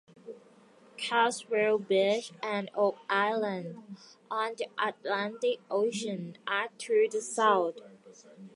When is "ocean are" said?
5.69-6.69